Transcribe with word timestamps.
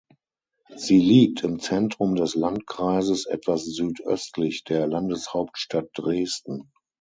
Sie 0.75 0.97
liegt 0.97 1.43
im 1.43 1.59
Zentrum 1.59 2.15
des 2.15 2.33
Landkreises 2.33 3.27
etwas 3.27 3.65
südöstlich 3.65 4.63
der 4.63 4.87
Landeshauptstadt 4.87 5.89
Dresden. 5.93 6.71